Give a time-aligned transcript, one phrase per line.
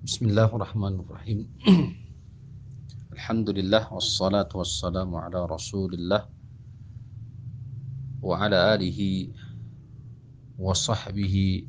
[0.00, 1.44] Bismillahirrahmanirrahim.
[3.12, 6.24] Alhamdulillah wassalatu wassalamu ala Rasulillah
[8.24, 9.28] wa ala alihi
[10.56, 11.68] wa sahbihi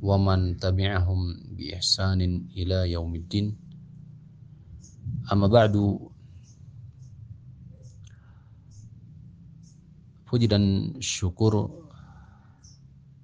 [0.00, 3.60] wa man tabi'ahum bi ihsanin ila yaumiddin.
[5.28, 6.08] Amma ba'du
[10.32, 11.68] Puji dan syukur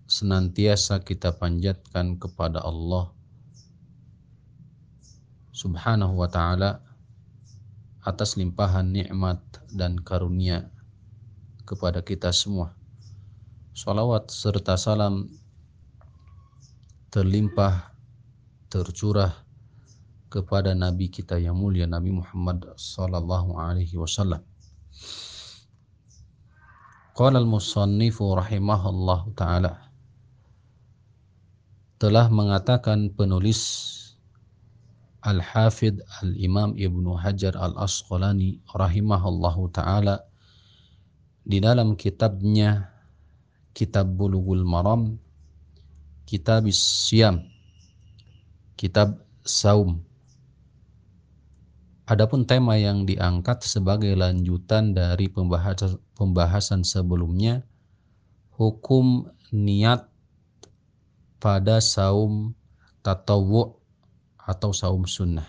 [0.05, 3.17] senantiasa kita panjatkan kepada Allah
[5.59, 6.79] Subhanahu wa taala
[8.07, 9.43] atas limpahan nikmat
[9.75, 10.71] dan karunia
[11.67, 12.79] kepada kita semua.
[13.75, 15.27] Salawat serta salam
[17.11, 17.91] terlimpah
[18.71, 19.35] tercurah
[20.31, 24.47] kepada nabi kita yang mulia Nabi Muhammad sallallahu alaihi wasallam.
[27.19, 29.91] Qala al-musannifu rahimahullah taala
[31.99, 33.98] telah mengatakan penulis
[35.23, 40.23] Al-Hafidh Al-Imam Ibnu Hajar Al-Asqalani rahimahullahu taala
[41.43, 42.93] di dalam kitabnya
[43.75, 45.19] Kitab Bulughul Maram
[46.29, 47.43] Kitab Siam
[48.79, 50.05] Kitab Saum.
[52.09, 57.67] Adapun tema yang diangkat sebagai lanjutan dari pembahasan, pembahasan sebelumnya,
[58.57, 60.09] hukum niat
[61.39, 62.57] pada saum
[63.01, 63.78] tatawu
[64.49, 65.45] atau saum sunnah.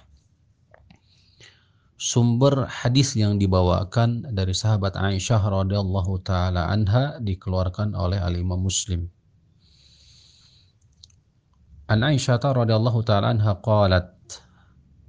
[2.00, 9.11] Sumber hadis yang dibawakan dari sahabat Aisyah radhiyallahu taala anha dikeluarkan oleh Al Imam Muslim.
[11.91, 14.16] An Aisyah radhiyallahu taala anha qalat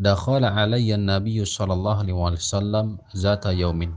[0.02, 3.94] dakhala alayya Nabi sallallahu alaihi wasallam zata yaumin.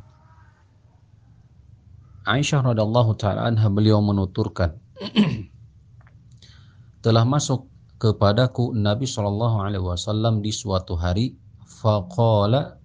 [2.29, 4.77] Aisyah radhiyallahu taala anha beliau menuturkan
[7.03, 7.72] telah masuk
[8.03, 12.75] kepadaku Nabi sallallahu alaihi wasallam di suatu hari faqala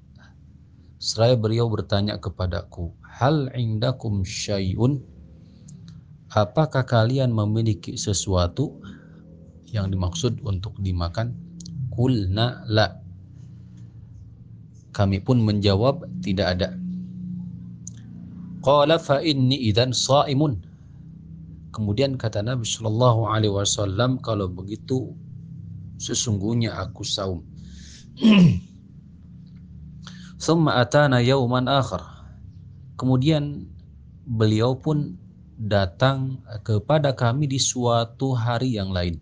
[1.03, 5.03] seraya beliau bertanya kepadaku hal indakum syai'un
[6.31, 8.79] apakah kalian memiliki sesuatu
[9.75, 11.35] yang dimaksud untuk dimakan
[11.91, 13.03] kulna la
[14.99, 16.69] kami pun menjawab tidak ada.
[18.67, 20.59] Qala fa inni idan saimun.
[21.75, 25.13] Kemudian kata Nabi Shallallahu alaihi wasallam kalau begitu
[26.01, 27.45] sesungguhnya aku saum.
[30.43, 32.03] Summa atana yauman akhar.
[32.99, 33.69] Kemudian
[34.27, 35.19] beliau pun
[35.59, 39.19] datang kepada kami di suatu hari yang lain.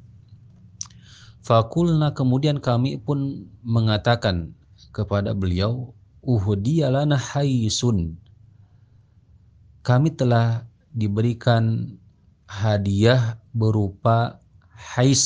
[1.41, 4.53] Fakulna kemudian kami pun mengatakan
[4.91, 5.95] kepada beliau
[6.27, 8.19] uhdiyalana haisun
[9.87, 11.95] kami telah diberikan
[12.47, 14.39] hadiah berupa
[14.73, 15.23] hais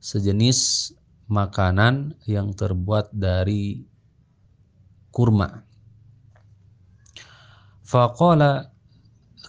[0.00, 0.92] sejenis
[1.30, 3.84] makanan yang terbuat dari
[5.12, 5.62] kurma
[7.84, 8.72] faqala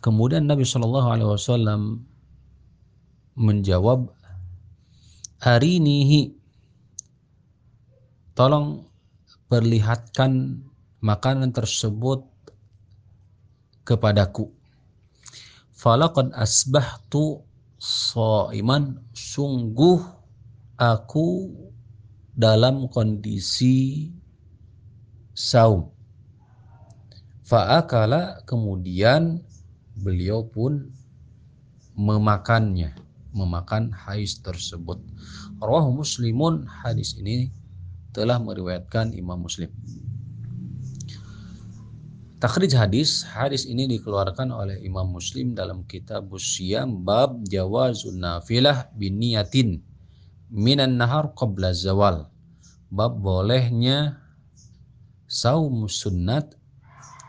[0.04, 2.04] kemudian Nabi Shallallahu alaihi wasallam
[3.38, 4.12] menjawab
[5.42, 6.36] arinihi
[8.38, 8.86] tolong
[9.50, 10.64] perlihatkan
[11.04, 12.24] makanan tersebut
[13.84, 14.54] kepadaku.
[15.82, 17.42] Falaqad asbahtu
[18.54, 19.98] iman sungguh
[20.78, 21.50] aku
[22.38, 24.14] dalam kondisi
[25.34, 25.90] saum.
[27.50, 29.42] Fa'akala kemudian
[29.98, 30.94] beliau pun
[31.98, 32.94] memakannya,
[33.34, 35.02] memakan hais tersebut.
[35.58, 37.50] Rawahu Muslimun hadis ini
[38.14, 39.74] telah meriwayatkan Imam Muslim.
[42.42, 49.78] Takhrij hadis, hadis ini dikeluarkan oleh Imam Muslim dalam kitab Busyam bab jawazun nafilah biniyatin
[50.50, 52.26] minan nahar qabla zawal.
[52.90, 54.18] Bab bolehnya
[55.30, 56.58] saum sunnat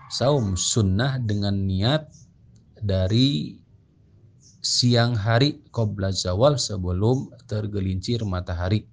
[0.08, 2.08] saum sunnah dengan niat
[2.80, 3.60] dari
[4.64, 8.88] siang hari qabla zawal sebelum tergelincir matahari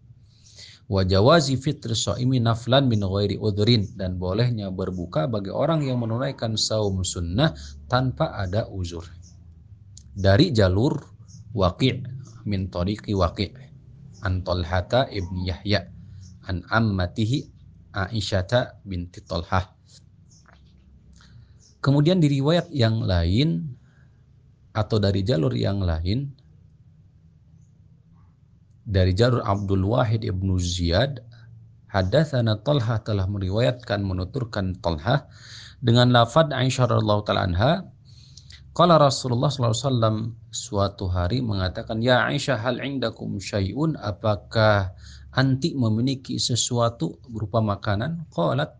[0.89, 6.57] wa jawazi fitr shaimi naflan min ghairi udhrin dan bolehnya berbuka bagi orang yang menunaikan
[6.57, 7.53] saum sunnah
[7.85, 9.05] tanpa ada uzur.
[10.17, 10.97] Dari jalur
[11.53, 12.01] Waqi'
[12.49, 13.53] min tariqi Waqi'
[14.25, 15.85] an Talhata ibn Yahya
[16.49, 17.45] an ammatihi
[17.89, 19.65] Aisyata binti Talhah.
[21.79, 23.65] Kemudian di riwayat yang lain
[24.75, 26.29] atau dari jalur yang lain
[28.89, 31.21] dari jalur Abdul Wahid ibnu Ziyad
[31.93, 35.29] hadatsana Talha telah meriwayatkan menuturkan Talha
[35.77, 37.71] dengan lafad Aisyah radhiyallahu taala anha
[38.79, 44.95] Rasulullah SAW suatu hari mengatakan, Ya Aisyah hal indakum syai'un, apakah
[45.35, 48.23] anti memiliki sesuatu berupa makanan?
[48.31, 48.71] Qalat,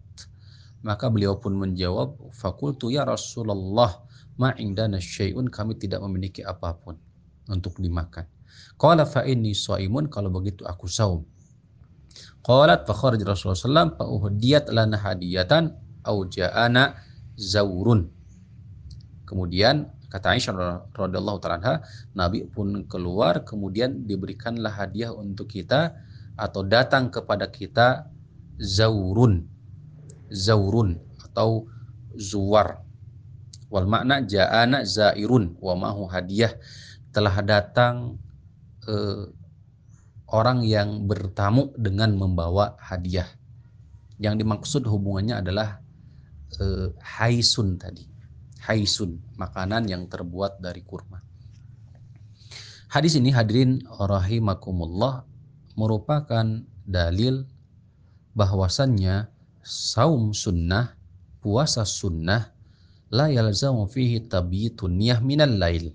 [0.87, 3.99] maka beliau pun menjawab, Fakultu ya Rasulullah,
[4.39, 6.95] ma indana syai'un, kami tidak memiliki apa pun
[7.51, 8.38] untuk dimakan.
[8.79, 11.23] Qala fa inni shaimun, kalau begitu aku saum.
[12.43, 15.75] Qalat fa kharaj Rasulullah SAW fa uhdiyat lana hadiyatan
[16.07, 16.97] au ja'ana
[17.35, 18.09] zaurun
[19.29, 21.85] Kemudian kata Aisyah radhiyallahu taala
[22.17, 25.93] Nabi pun keluar kemudian diberikanlah hadiah untuk kita
[26.33, 28.09] atau datang kepada kita
[28.57, 29.45] zaurun.
[30.33, 31.69] Zaurun atau
[32.17, 32.81] zuwar.
[33.69, 36.57] Wal makna ja'ana zairun wa mahu hadiah
[37.13, 38.17] telah datang
[38.89, 39.23] eh,
[40.33, 43.29] orang yang bertamu dengan membawa hadiah.
[44.17, 45.79] Yang dimaksud hubungannya adalah
[46.57, 48.09] eh, haisun tadi
[48.69, 51.23] haisun, makanan yang terbuat dari kurma.
[52.89, 55.25] Hadis ini hadirin rahimakumullah
[55.73, 56.45] merupakan
[56.85, 57.45] dalil
[58.37, 59.29] bahwasannya
[59.65, 60.97] saum sunnah,
[61.41, 62.49] puasa sunnah
[63.13, 65.93] la yalzamu fihi tabitun niyah minal lail.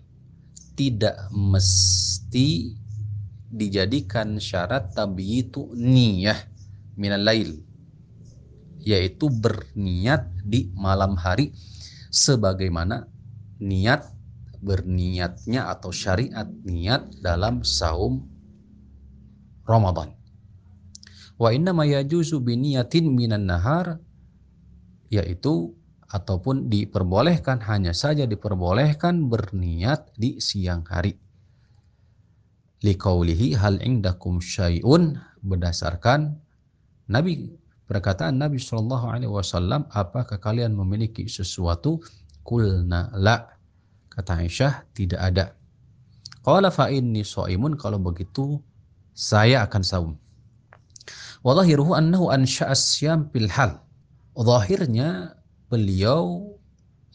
[0.75, 2.75] Tidak mesti
[3.55, 6.37] dijadikan syarat tabitu niyah
[6.99, 7.63] minal lail
[8.85, 11.55] yaitu berniat di malam hari
[12.13, 13.09] sebagaimana
[13.63, 14.05] niat
[14.61, 18.25] berniatnya atau syariat niat dalam saum
[19.65, 20.13] Ramadan.
[21.41, 23.99] Wa inna ma yajuzu biniyatin minan nahar
[25.09, 25.73] yaitu
[26.09, 31.24] ataupun diperbolehkan hanya saja diperbolehkan berniat di siang hari.
[32.85, 36.37] Liqaulihi hal indakum syai'un berdasarkan
[37.09, 37.49] Nabi
[37.85, 42.01] Perkataan Nabi Shallallahu Alaihi Wasallam, apakah kalian memiliki sesuatu?
[42.41, 43.45] Kulna la.
[44.09, 45.53] Kata Aisyah, tidak ada.
[46.41, 48.57] Qala fa inni so'imun, kalau begitu
[49.13, 50.13] saya akan saum.
[51.45, 53.85] Wallahiruhu annahu ansha'as syam fil hal.
[54.33, 55.37] Zahirnya
[55.69, 56.57] beliau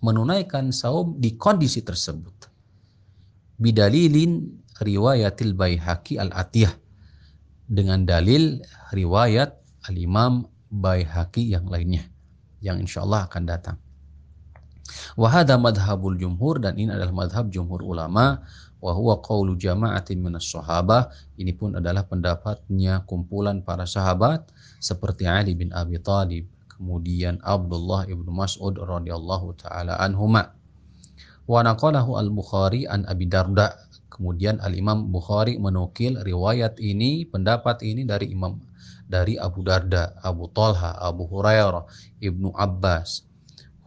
[0.05, 2.45] menunaikan saum di kondisi tersebut.
[3.57, 6.73] Bidalilin riwayatil Baihaqi al-Atiyah.
[7.69, 8.59] Dengan dalil
[8.91, 9.53] riwayat
[9.85, 12.01] Al-Imam Baihaqi yang lainnya
[12.59, 13.77] yang insya Allah akan datang.
[15.13, 18.41] Wahada madhabul jumhur dan ini adalah madhab jumhur ulama
[18.79, 24.47] wa huwa qawlu jama'atin minas sahabah ini pun adalah pendapatnya kumpulan para sahabat
[24.79, 30.55] seperti Ali bin Abi Thalib kemudian Abdullah ibnu Mas'ud radhiyallahu taala anhuma
[31.43, 33.75] wa naqalahu al-Bukhari an Abi Darda
[34.19, 38.59] kemudian al-Imam Bukhari menukil riwayat ini pendapat ini dari Imam
[39.07, 41.87] dari Abu Darda, Abu Talha, Abu Hurairah,
[42.21, 43.25] Ibnu Abbas,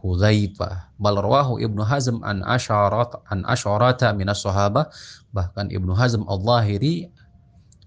[0.03, 4.91] Hudzaifah, bal rawahu Ibnu Hazm an asyarat an asyarata minas sahabah,
[5.31, 7.07] bahkan Ibnu Hazm Al-Zahiri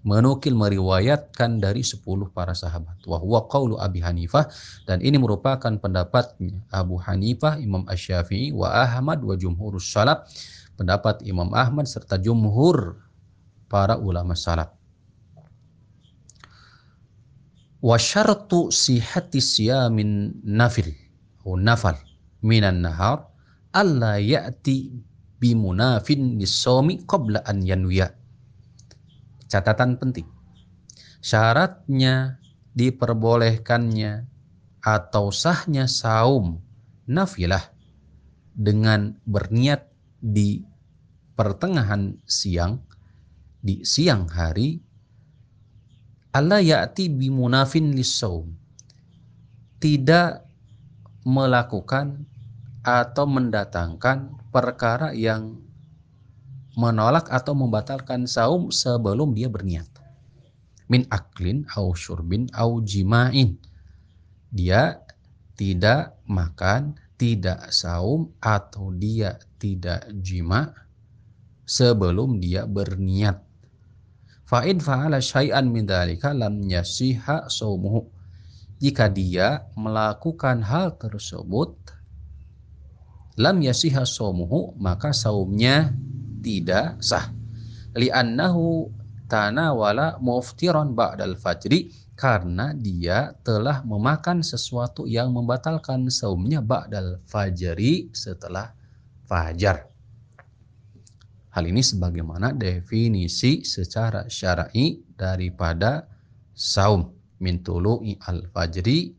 [0.07, 2.01] menukil meriwayatkan dari 10
[2.31, 3.03] para sahabat.
[3.03, 4.47] Wa huwa qaulu Abi Hanifah.
[4.87, 10.31] Dan ini merupakan pendapatnya Abu Hanifah, Imam Asy-Syafi'i wa Ahmad wa jumhurus salaf,
[10.77, 13.01] pendapat Imam Ahmad serta jumhur
[13.67, 14.71] para ulama salaf.
[17.81, 20.93] Wa syartu sihati siyamin nafil
[21.41, 21.97] atau nafal
[22.41, 23.27] minan nahar
[23.73, 24.93] alla ya'ti
[25.37, 28.13] bimunafin lisomi qabla an yanwiya.
[29.47, 30.27] Catatan penting.
[31.21, 32.41] Syaratnya
[32.77, 34.27] diperbolehkannya
[34.83, 36.61] atau sahnya saum
[37.07, 37.63] nafilah
[38.57, 39.87] dengan berniat
[40.27, 40.59] di
[41.39, 42.83] pertengahan siang
[43.63, 44.83] di siang hari
[46.35, 48.53] Allah ya'ti bimunafin lissaum.
[49.81, 50.29] Tidak
[51.25, 52.29] melakukan
[52.85, 55.57] atau mendatangkan perkara yang
[56.77, 59.89] menolak atau membatalkan saum sebelum dia berniat.
[60.93, 63.57] Min aklin au syurbin au jima'in.
[64.53, 65.01] Dia
[65.57, 70.69] tidak makan, tidak saum atau dia tidak jima
[71.65, 73.47] sebelum dia berniat
[74.47, 78.07] Fa'in fa'ala syai'an min dalika lam yasiha saumuhu.
[78.79, 81.75] Jika dia melakukan hal tersebut,
[83.35, 85.91] lam yasiha saumuhu, maka saumnya
[86.39, 87.27] tidak sah.
[87.91, 88.87] Li'annahu
[89.27, 98.73] tanawala muftiran ba'dal fajri karena dia telah memakan sesuatu yang membatalkan saumnya ba'dal fajri setelah
[99.29, 99.85] fajar.
[101.53, 106.05] Hal ini sebagaimana definisi secara syar'i daripada
[106.53, 109.13] saum min tulu'i al-fajri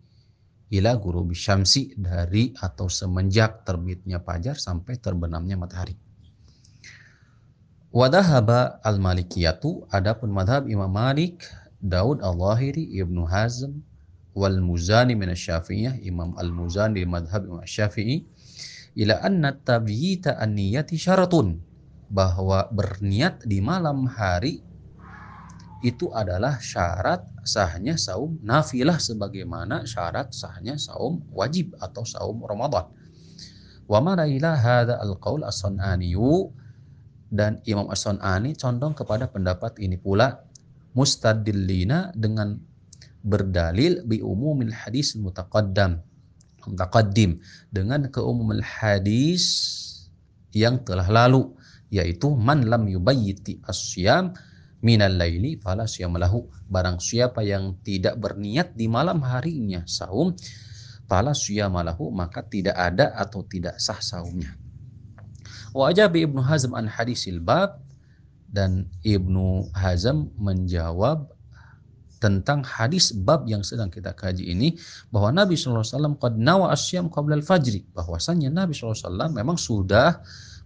[0.75, 6.08] ila guru bisyamsi dari atau semenjak terbitnya fajar sampai terbenamnya matahari.
[7.89, 11.41] Wadahaba al-malikiyatu adapun madhab Imam Malik,
[11.81, 13.81] Daud al-Zahiri, Ibnu Hazm,
[14.37, 18.29] wal Muzani min Syafi'iyah, Imam al-Muzani madhab Imam Syafi'i,
[18.93, 21.65] ila anna tabyita an-niyati syaratun
[22.13, 24.61] bahwa berniat di malam hari
[25.81, 32.85] itu adalah syarat sahnya saum nafilah sebagaimana syarat sahnya saum wajib atau saum Ramadan.
[33.89, 36.53] Wa maraila hadza al-qaul as-Sun'aniyu
[37.29, 40.41] dan Imam as-Sun'ani condong kepada pendapat ini pula
[40.97, 42.57] mustadillina dengan
[43.21, 46.01] berdalil bi umumil hadis mutaqaddam
[46.65, 49.45] mutaqaddim dengan keumuman hadis
[50.57, 51.53] yang telah lalu
[51.93, 54.33] yaitu man lam yubayyiti asyam
[54.85, 60.37] minal laili fala siyamalahu barang siapa yang tidak berniat di malam harinya saum
[61.09, 64.55] fala siyamalahu maka tidak ada atau tidak sah saumnya
[65.77, 67.81] wa ajabi Ibnu Hazm an hadisil bab
[68.49, 71.29] dan Ibnu Hazm menjawab
[72.19, 74.75] tentang hadis bab yang sedang kita kaji ini
[75.15, 80.19] bahwa Nabi SAW qad nawa asyam qabla al-fajri bahwasanya Nabi SAW memang sudah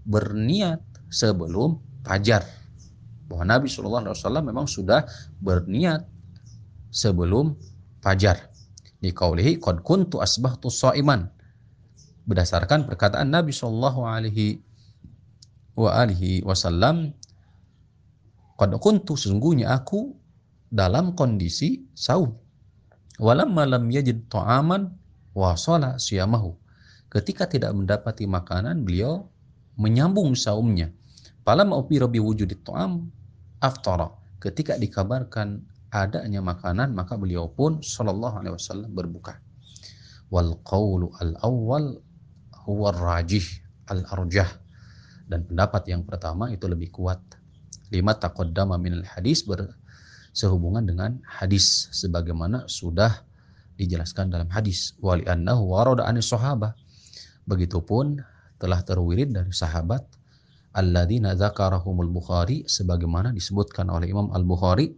[0.08, 0.80] berniat
[1.12, 2.42] sebelum fajar.
[3.28, 5.06] Bahwa Nabi Wasallam memang sudah
[5.40, 6.04] berniat
[6.92, 7.54] sebelum
[8.00, 8.50] fajar.
[9.02, 11.26] Di kaulihi qad kuntu asbahtu iman
[12.22, 14.62] berdasarkan perkataan Nabi Shallallahu Alaihi
[15.78, 17.16] wa alihi wasallam
[18.60, 20.12] qad kuntu sesungguhnya aku
[20.72, 22.36] dalam kondisi saum
[23.20, 24.92] walam malam yajid ta'aman
[25.32, 26.56] wasala siyamahu
[27.08, 29.28] ketika tidak mendapati makanan beliau
[29.80, 30.92] menyambung saumnya
[31.42, 33.10] Falam upira bi wujudit ta'am
[33.58, 34.14] aftara.
[34.38, 35.58] Ketika dikabarkan
[35.90, 39.42] adanya makanan, maka beliau pun sallallahu alaihi wasallam berbuka.
[40.30, 41.98] Wal qawlu al awwal
[42.62, 43.42] huwa rajih
[43.90, 44.46] al arjah.
[45.32, 47.16] Dan pendapat yang pertama itu lebih kuat.
[47.88, 53.24] Lima taqaddama al hadis bersehubungan dengan hadis sebagaimana sudah
[53.80, 54.92] dijelaskan dalam hadis.
[55.00, 56.76] Wali annahu warada anis sahabah
[57.48, 58.20] begitupun
[58.60, 60.04] telah terwirid dari sahabat
[60.76, 64.94] alladzina dzakarahumul Bukhari sebagaimana disebutkan oleh Imam Al-Bukhari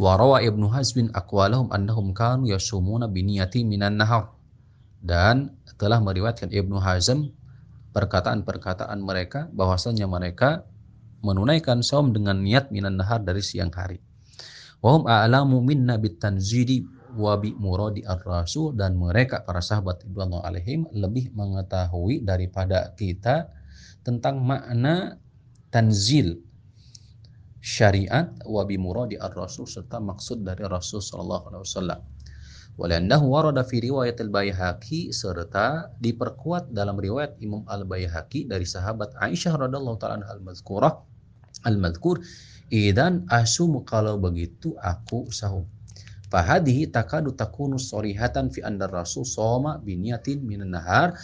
[0.00, 4.32] wa rawa Ibnu Hazmin aqwalahum annahum kanu yasumuna biniyati minan nahar
[5.04, 7.28] dan telah meriwayatkan Ibnu Hazm
[7.90, 10.64] perkataan-perkataan mereka bahwasanya mereka
[11.20, 14.00] menunaikan saum dengan niat minan nahar dari siang hari.
[14.80, 16.80] Wahum a'lamu minna bitanzidi
[17.18, 23.50] wa bi muradi ar-rasul dan mereka para sahabat radhiyallahu alaihim lebih mengetahui daripada kita
[24.00, 25.20] tentang makna
[25.68, 26.40] tanzil
[27.60, 32.00] syariat wa bi muradi ar-rasul serta maksud dari Rasul sallallahu alaihi wasallam.
[32.80, 40.00] Walannahu warada fi riwayat al-Baihaqi serta diperkuat dalam riwayat Imam al-Baihaqi dari sahabat Aisyah radhiyallahu
[40.00, 41.04] taala al-mazkurah
[41.68, 42.24] al-mazkur
[42.72, 45.68] idan asumu kalau begitu aku sahum.
[46.32, 51.20] Fahadihi takadu takunu sorihatan fi andar rasul soma biniatin minan nahar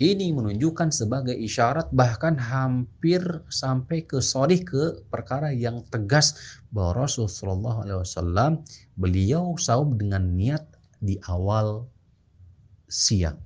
[0.00, 3.20] ini menunjukkan sebagai isyarat bahkan hampir
[3.52, 6.40] sampai ke sorih ke perkara yang tegas
[6.72, 8.64] bahwa Rasulullah SAW
[8.96, 10.64] beliau saum dengan niat
[11.04, 11.84] di awal
[12.88, 13.36] siang.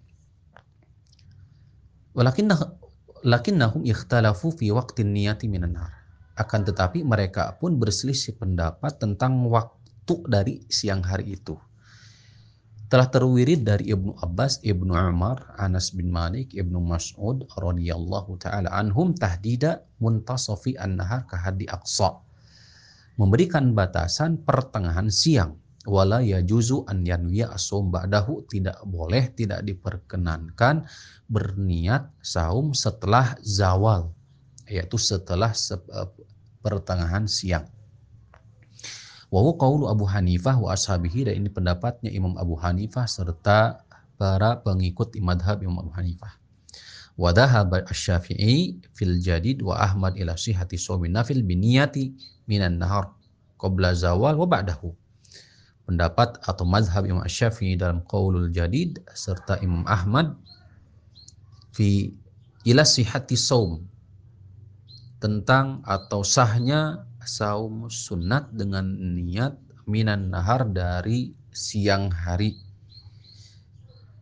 [2.15, 5.91] Walakinnahum ikhtalafu fi waqtin niyati minan nar.
[6.39, 11.59] Akan tetapi mereka pun berselisih pendapat tentang waktu dari siang hari itu
[12.95, 19.11] telah terwirid dari Ibnu Abbas, Ibnu Umar, Anas bin Malik, Ibnu Mas'ud radhiyallahu taala anhum
[19.19, 22.23] tahdida muntasafi an-nahar kahadi aqsa.
[23.19, 25.59] Memberikan batasan pertengahan siang.
[25.91, 30.87] Wala yajuzu an yanwiya asum ba'dahu tidak boleh tidak diperkenankan
[31.27, 34.15] berniat saum setelah zawal
[34.71, 35.51] yaitu setelah
[36.63, 37.67] pertengahan siang.
[39.35, 43.83] Wa qawlu Abu Hanifah wa ashabihi dan ini pendapatnya Imam Abu Hanifah serta
[44.15, 46.39] para pengikut madhab Imam Abu Hanifah.
[47.19, 52.15] Wa dhahaba asy-Syafi'i fil jadid wa Ahmad ila sihhati shaumin nafil biniyati
[52.47, 53.11] minan nahar
[53.59, 54.95] qabla zawal wa ba'dahu.
[55.83, 60.39] Pendapat atau mazhab Imam Syafi'i dalam qaulul jadid serta Imam Ahmad
[61.75, 62.15] fi
[62.71, 63.83] ila sihhati saum
[65.19, 72.57] tentang atau sahnya saum sunat dengan niat minan nahar dari siang hari.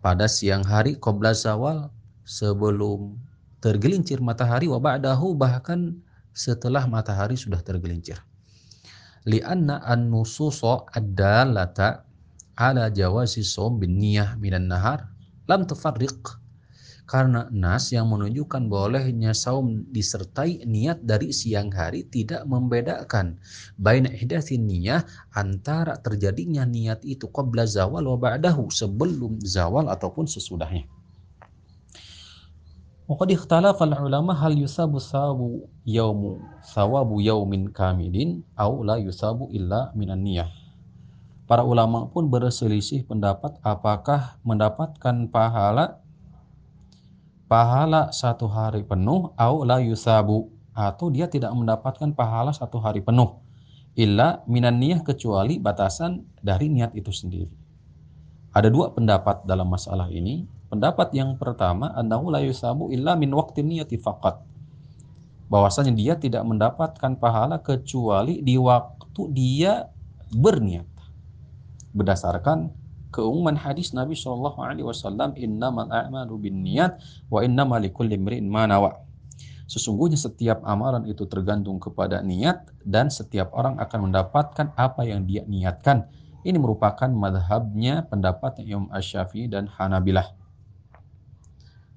[0.03, 1.87] Pada siang hari qobla zawal
[2.27, 3.15] sebelum
[3.63, 5.95] tergelincir matahari wa ba'dahu bahkan
[6.35, 8.19] setelah matahari sudah tergelincir.
[9.23, 12.03] Lianna an-nususa ad-dalata
[12.59, 15.07] ala jawazi som bin niyah minan nahar
[15.47, 16.42] lam tufarriq
[17.13, 23.37] karena nas yang menunjukkan bolehnya saum disertai niat dari siang hari tidak membedakan
[23.77, 25.05] baina ihdatsin niyah
[25.37, 30.89] antara terjadinya niat itu qabla zawal wa ba'dahu sebelum zawal ataupun sesudahnya.
[33.05, 40.25] Waqad ikhtalafa ulama hal yusabu sawabu yaumu sawabu yaumin kamilin au la yusabu illa minan
[40.25, 40.49] niyah.
[41.45, 46.01] Para ulama pun berselisih pendapat apakah mendapatkan pahala
[47.53, 53.45] pahala satu hari penuh au la yusabu atau dia tidak mendapatkan pahala satu hari penuh
[53.93, 57.53] illa minan niyah kecuali batasan dari niat itu sendiri.
[58.57, 60.49] Ada dua pendapat dalam masalah ini.
[60.73, 64.41] Pendapat yang pertama annahu la yusabu illa min waqti niyati faqat.
[65.53, 69.93] Bahwasanya dia tidak mendapatkan pahala kecuali di waktu dia
[70.33, 70.89] berniat.
[71.93, 72.73] Berdasarkan
[73.13, 76.97] keumuman hadis Nabi Shallallahu Alaihi Wasallam innamal a'malu bin niat
[77.29, 78.97] wa innamal likulli imri'in ma nawa.
[79.69, 85.45] Sesungguhnya setiap amalan itu tergantung kepada niat dan setiap orang akan mendapatkan apa yang dia
[85.49, 86.09] niatkan.
[86.43, 90.35] Ini merupakan madhabnya pendapat Imam Asy-Syafi'i dan Hanabilah.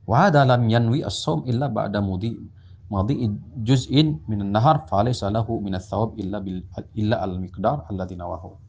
[0.05, 2.37] Wa dalam yanwi as-saum illa ba'da mudi
[2.85, 3.25] madi
[3.65, 5.73] juz'in min an-nahar falaysa lahu min
[6.21, 6.61] illa bil
[6.93, 8.64] illa al-miqdar alladhi nawahu.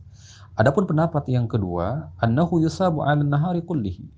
[0.56, 4.08] Adapun pendapat yang kedua, annahu yusabu 'ala nahari kullihi.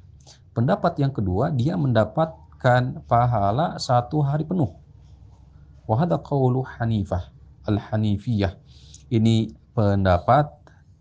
[0.55, 4.71] Pendapat yang kedua, dia mendapatkan pahala satu hari penuh.
[5.91, 7.35] Wa hadha qawlu Hanifah
[7.67, 8.55] al-Hanifiyah.
[9.11, 10.47] Ini pendapat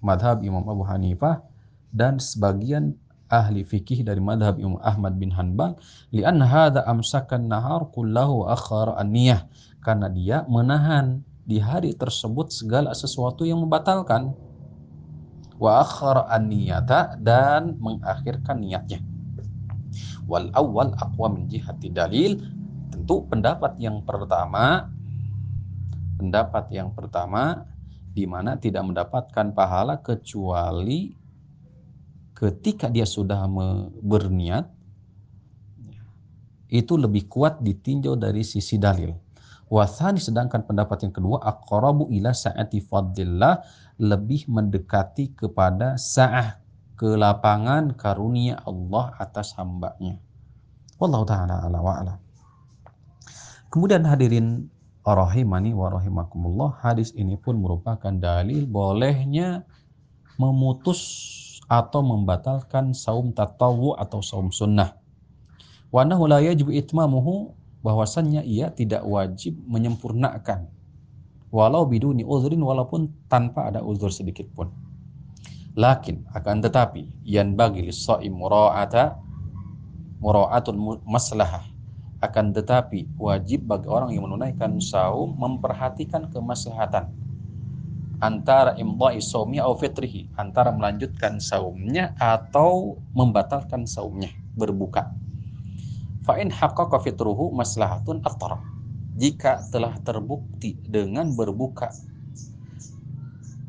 [0.01, 1.45] madhab Imam Abu Hanifah
[1.93, 2.97] dan sebagian
[3.29, 5.77] ahli fikih dari madhab Imam Ahmad bin Hanbal
[6.15, 9.45] li'an hadha amsakan nahar kullahu akhara an-niyah
[9.83, 14.31] karena dia menahan di hari tersebut segala sesuatu yang membatalkan
[15.57, 19.01] wa akhara an-niyata dan mengakhirkan niatnya.
[20.29, 22.37] Wal awal aqwa min jihati dalil
[22.91, 24.91] tentu pendapat yang pertama
[26.17, 27.63] pendapat yang pertama
[28.11, 31.13] di mana tidak mendapatkan pahala kecuali
[32.33, 33.45] ketika dia sudah
[34.01, 34.65] berniat
[36.67, 39.15] itu lebih kuat ditinjau dari sisi dalil.
[39.67, 43.63] Wasani sedangkan pendapat yang kedua aqrabu ila sa'ati fadlillah
[43.97, 46.61] lebih mendekati kepada sa'ah
[46.97, 50.17] kelapangan karunia Allah atas hambanya.
[50.97, 52.13] Wallahu ta'ala ala wa ala.
[53.69, 54.69] Kemudian hadirin
[55.05, 59.65] rahimani wa rahimakumullah, hadis ini pun merupakan dalil bolehnya
[60.41, 61.01] memutus
[61.67, 64.97] atau membatalkan saum tatawu atau saum sunnah.
[65.93, 67.53] Wa annahu la yajibu itmamuhu
[67.85, 70.67] bahwasannya ia tidak wajib menyempurnakan
[71.51, 74.71] walau biduni uzrin walaupun tanpa ada uzur sedikit pun.
[75.77, 79.17] Lakin akan tetapi yang bagi lissaim mura'ata
[80.17, 81.63] mura'atul maslahah.
[82.17, 87.13] Akan tetapi wajib bagi orang yang menunaikan saum memperhatikan kemaslahatan
[88.17, 95.13] antara imdha'i saumi atau fitrihi antara melanjutkan saumnya atau membatalkan saumnya berbuka.
[96.25, 98.57] Fa in haqqaqa fitruhu maslahatun aftara
[99.17, 101.89] jika telah terbukti dengan berbuka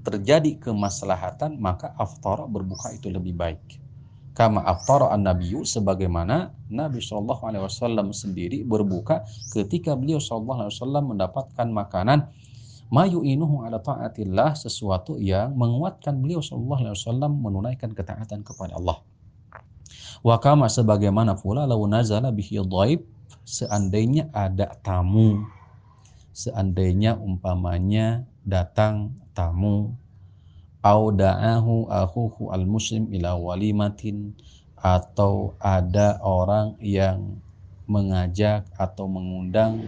[0.04, 3.80] terjadi kemaslahatan maka aftar berbuka itu lebih baik.
[4.36, 10.74] Kama aftar an nabiyyu sebagaimana Nabi Shallallahu Alaihi Wasallam sendiri berbuka ketika beliau Shallallahu Alaihi
[10.78, 12.30] Wasallam mendapatkan makanan
[12.86, 19.02] mayu inuhu ala taatillah sesuatu yang menguatkan beliau Shallallahu Alaihi Wasallam menunaikan ketaatan kepada Allah.
[20.22, 23.02] Wakama sebagaimana pula lau nazala bihi dhaib
[23.48, 25.48] seandainya ada tamu,
[26.36, 29.96] seandainya umpamanya datang tamu,
[30.84, 31.08] au
[31.88, 34.36] akhuhu al-muslim ila walimatin.
[34.78, 37.42] Atau ada orang yang
[37.90, 39.82] mengajak atau mengundang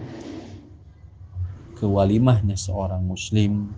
[1.78, 3.70] ke walimahnya seorang muslim.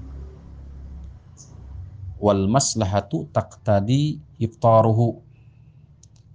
[2.16, 5.20] Wal maslahatu taqtadi iftaruhu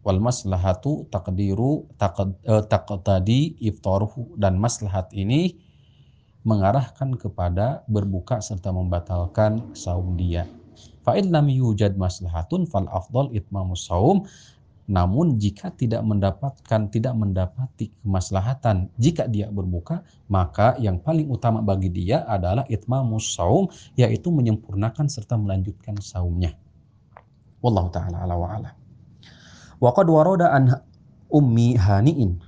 [0.08, 5.60] wal maslahatu takdiru eh, taqtadi iftaruhu dan maslahat ini
[6.48, 10.48] mengarahkan kepada berbuka serta membatalkan saum dia.
[11.04, 14.24] Fa in lam yujad maslahatun fal afdal itmamus saum.
[14.88, 20.00] Namun jika tidak mendapatkan tidak mendapati kemaslahatan jika dia berbuka,
[20.32, 23.68] maka yang paling utama bagi dia adalah itmamus saum
[24.00, 26.56] yaitu menyempurnakan serta melanjutkan saumnya.
[27.60, 28.77] Wallahu taala ala wa ala.
[29.78, 30.74] Waqad waroda an
[31.30, 32.42] ummi hani'in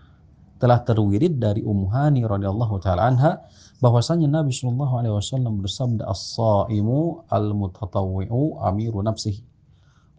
[0.60, 3.39] telah terwirid dari Ummu Hani radhiyallahu taala anha
[3.80, 9.39] bahwasanya Nabi Shallallahu alaihi wasallam bersabda as-saimu al-mutatawwi'u amiru nafsihi.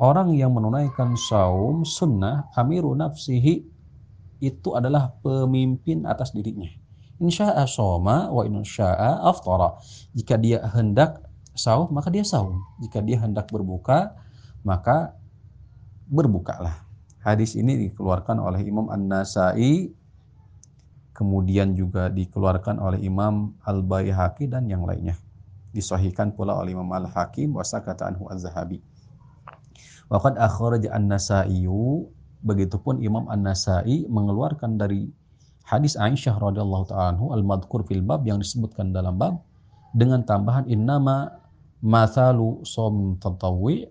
[0.00, 3.68] orang yang menunaikan saum sunnah amiru nafsihi
[4.40, 6.72] itu adalah pemimpin atas dirinya.
[7.20, 9.76] Insya'a soma wa insya'a aftara.
[10.16, 11.20] Jika dia hendak
[11.52, 12.64] saum maka dia saum.
[12.80, 14.16] Jika dia hendak berbuka
[14.64, 15.12] maka
[16.08, 16.89] berbukalah.
[17.20, 19.92] Hadis ini dikeluarkan oleh Imam An-Nasai
[21.12, 25.20] kemudian juga dikeluarkan oleh Imam Al-Baihaqi dan yang lainnya.
[25.76, 28.80] Disahihkan pula oleh Imam Al-Hakim wa sakata anhu Az-Zahabi.
[30.08, 31.68] Waqad akhraj An-Nasai
[32.40, 35.12] begitupun Imam An-Nasai mengeluarkan dari
[35.68, 39.44] hadis Aisyah radhiyallahu taala al-madhkur fil bab yang disebutkan dalam bab
[39.92, 41.36] dengan tambahan innama
[41.84, 43.86] mathalu som tatawwi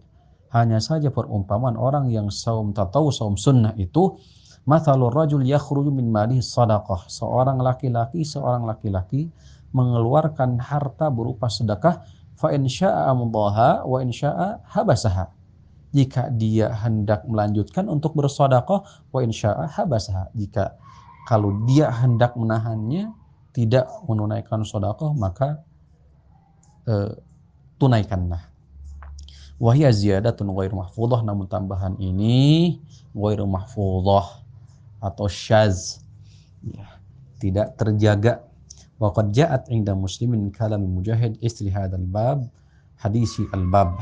[0.49, 4.17] hanya saja perumpamaan orang yang saum tatau saum sunnah itu
[4.65, 7.05] mathalur rajul yakhruju min malihi sadaqah.
[7.05, 9.29] Seorang laki-laki seorang laki-laki
[9.77, 12.01] mengeluarkan harta berupa sedekah
[12.33, 13.13] fa in syaa'a
[13.85, 15.29] wa in syaa'a habasaha.
[15.89, 18.81] Jika dia hendak melanjutkan untuk bersedekah
[19.13, 20.33] wa in syaa'a habasaha.
[20.33, 20.73] Jika
[21.29, 23.13] kalau dia hendak menahannya
[23.53, 25.61] tidak menunaikan sedekah maka
[26.89, 27.13] eh,
[27.77, 28.48] tunaikanlah
[29.59, 32.79] Wahya ziyadatun ghairu mahfudah namun tambahan ini
[33.11, 34.39] ghairu mahfudah
[35.03, 35.99] atau syaz.
[36.63, 36.87] Ya,
[37.43, 38.47] tidak terjaga.
[38.99, 42.47] Waqad ja'at inda muslimin kalam mujahid istri hadzal bab
[42.99, 43.99] hadisi al-bab.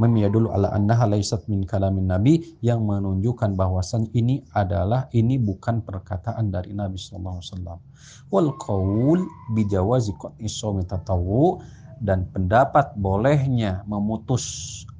[0.00, 6.50] Memiyadul ala annaha laysat min kalamin nabi yang menunjukkan bahwasan ini adalah ini bukan perkataan
[6.50, 7.78] dari Nabi sallallahu alaihi wasallam.
[8.26, 9.22] Wal qaul
[9.54, 10.50] bi jawazi qat'i
[10.88, 11.62] tatawu
[12.04, 14.44] dan pendapat bolehnya memutus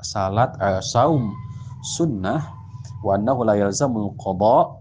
[0.00, 1.36] salat uh, saum
[1.84, 2.40] sunnah
[3.04, 3.20] wa
[3.52, 4.16] yalzamul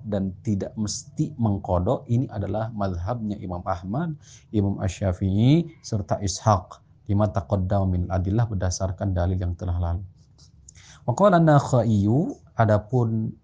[0.08, 4.16] dan tidak mesti mengkodok ini adalah mazhabnya Imam Ahmad,
[4.56, 6.80] Imam Asy-Syafi'i serta Ishaq
[7.12, 10.04] lima taqaddam min adillah berdasarkan dalil yang telah lalu.
[11.04, 12.08] An-Nakhai
[12.56, 13.36] adapun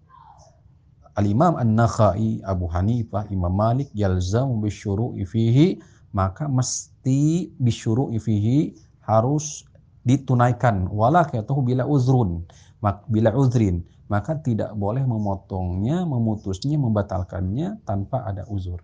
[1.12, 5.76] Al-Imam An-Nakhai Abu Hanifah Imam Malik yalzamu bisyuru'i fihi
[6.16, 6.89] maka mesti
[7.56, 9.64] bisyuru fihi harus
[10.04, 10.88] ditunaikan.
[10.90, 12.44] Wala kayatuhu bila uzrun.
[13.08, 13.84] Bila uzrin.
[14.10, 18.82] Maka tidak boleh memotongnya memutusnya membatalkannya tanpa ada uzur.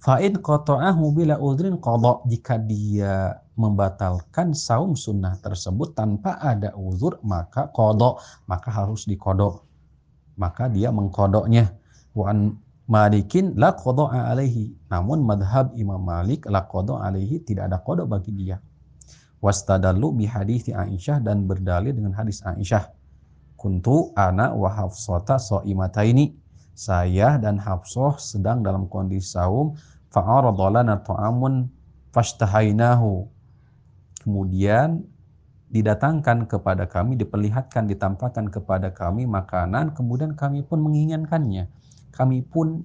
[0.00, 7.68] Fa'in qata'ahu bila uzrin qada jika dia membatalkan saum sunnah tersebut tanpa ada uzur maka
[7.68, 8.16] qada
[8.48, 9.68] maka harus dikodok
[10.38, 11.74] maka dia mengkodoknya
[12.88, 14.72] Malikin la qada'a alaihi.
[14.88, 18.56] Namun madhab Imam Malik la qada'a alaihi tidak ada kodok bagi dia.
[19.44, 22.88] Wastadallu bi hadis Aisyah dan berdalil dengan hadis Aisyah.
[23.60, 25.36] Kuntu ana wa Hafsata
[25.68, 26.32] ini
[26.72, 29.76] Saya dan Hafsah sedang dalam kondisi saum
[30.08, 31.68] fa'aradalana ta'amun
[32.16, 33.28] fashtahainahu.
[34.24, 35.04] Kemudian
[35.68, 41.68] didatangkan kepada kami, diperlihatkan, ditampakkan kepada kami makanan, kemudian kami pun menginginkannya
[42.14, 42.84] kami pun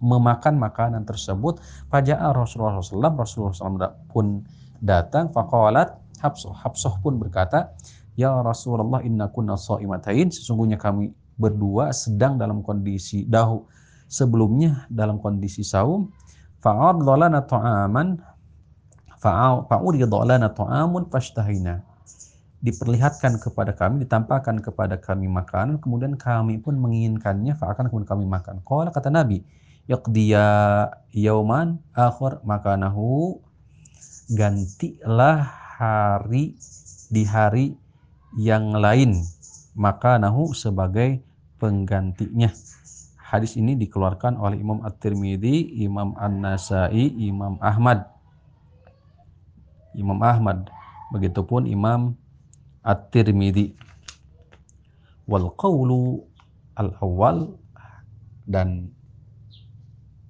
[0.00, 1.60] memakan makanan tersebut.
[1.88, 4.44] Faja'a Rasulullah SAW, Rasulullah SAW pun
[4.84, 6.52] datang, faqalat Habsoh.
[6.52, 7.76] Habsoh pun berkata,
[8.16, 13.68] Ya Rasulullah inna kunna sa'imatain, sesungguhnya kami berdua sedang dalam kondisi dahu
[14.08, 16.08] sebelumnya dalam kondisi saum
[16.64, 16.96] fa'ad
[17.44, 18.16] ta'aman
[19.20, 21.84] fa'urid ta'amun fashtahina
[22.64, 28.64] diperlihatkan kepada kami, ditampakkan kepada kami makanan, kemudian kami pun menginginkannya, fa'akan kemudian kami makan.
[28.64, 29.44] Qala kata Nabi,
[29.86, 30.48] yaqdiya
[31.12, 33.38] yauman akhir makanahu
[34.32, 35.46] gantilah
[35.78, 36.58] hari
[37.12, 37.78] di hari
[38.34, 39.22] yang lain
[39.78, 41.22] makanahu sebagai
[41.60, 42.50] penggantinya.
[43.26, 48.06] Hadis ini dikeluarkan oleh Imam At-Tirmidzi, Imam An-Nasai, Imam Ahmad.
[49.98, 50.70] Imam Ahmad.
[51.10, 52.14] Begitupun Imam
[52.86, 53.74] At-Tirmidzi
[55.26, 56.22] wal qawlu
[56.78, 57.58] al-awwal
[58.46, 58.94] dan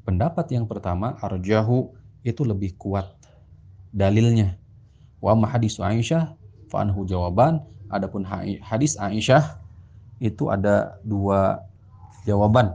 [0.08, 1.92] pendapat yang pertama arjahu
[2.24, 3.12] itu lebih kuat
[3.92, 4.56] dalilnya.
[5.20, 6.32] Wa amma hadis Aisyah
[6.72, 7.60] fa anhu jawaban.
[7.92, 8.26] Adapun
[8.64, 9.60] hadis Aisyah
[10.18, 11.62] itu ada dua
[12.24, 12.74] jawaban.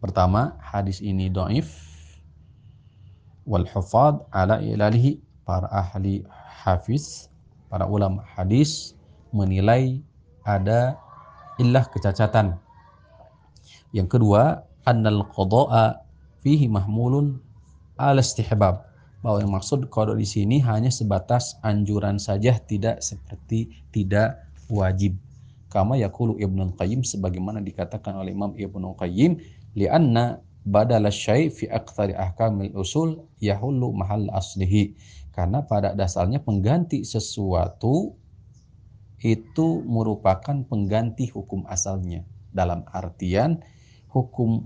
[0.00, 1.68] Pertama hadis ini doif.
[3.44, 6.26] Wal hufad ala ilalihi para ahli
[6.64, 7.30] hafiz
[7.76, 8.96] para ulama hadis
[9.36, 10.00] menilai
[10.48, 10.96] ada
[11.60, 12.56] illah kecacatan.
[13.92, 16.00] Yang kedua, annal qada'a
[16.40, 17.36] fihi mahmulun
[18.00, 18.80] al istihbab.
[19.20, 24.40] Bahwa yang maksud qada di sini hanya sebatas anjuran saja, tidak seperti tidak
[24.72, 25.12] wajib.
[25.68, 29.36] Kama yaqulu Ibnu Qayyim sebagaimana dikatakan oleh Imam Ibnu Qayyim,
[29.76, 34.96] li'anna badala syai' fi aktsari ahkamil usul yahullu mahal aslihi
[35.36, 38.16] karena pada dasarnya pengganti sesuatu
[39.20, 42.24] itu merupakan pengganti hukum asalnya.
[42.56, 43.60] Dalam artian
[44.08, 44.64] hukum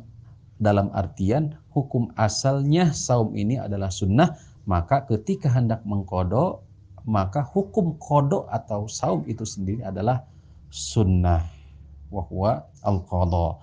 [0.63, 6.63] dalam artian hukum asalnya saum ini adalah sunnah maka ketika hendak mengkodok
[7.03, 10.23] maka hukum kodok atau saum itu sendiri adalah
[10.71, 11.43] sunnah.
[12.15, 13.59] Wa huwa al qada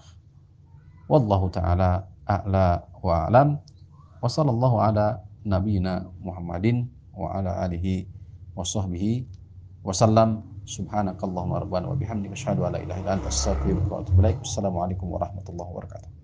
[1.07, 3.55] wallahu taala a'la wa alam.
[4.19, 5.23] Wa sallallahu ala
[6.19, 8.05] Muhammadin wa ala alihi
[8.53, 9.25] wa sahbihi
[9.81, 10.45] wa sallam.
[10.67, 14.43] Subhanakallahumma rabbana wa bihamdika asyhadu an la ilaha illa anta astaghfiruka wa atubu ilaik.
[14.43, 16.16] Assalamualaikum warahmatullahi wabarakatuh